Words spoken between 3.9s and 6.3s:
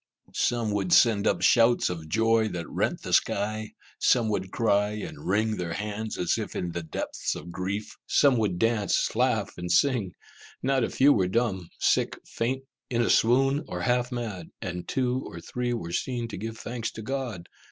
some would cry and wring their hands